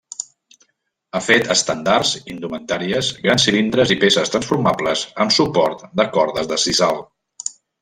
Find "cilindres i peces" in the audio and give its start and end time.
3.49-4.33